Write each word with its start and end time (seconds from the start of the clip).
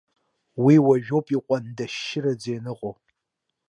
Уи 0.63 0.75
уажәоуп 0.85 1.27
иҟәандашьшьыраӡа 1.35 2.49
ианыҟоу. 2.53 2.93